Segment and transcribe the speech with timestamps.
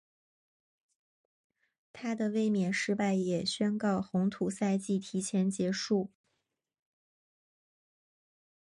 [1.93, 6.09] 她的卫冕失败也宣告红土赛季提前结束。